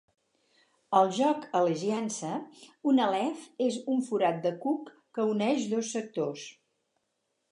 [0.99, 2.31] Al joc "Allegiance",
[2.93, 4.89] un Aleph és un forat de cuc
[5.19, 6.47] que uneix dos sectors.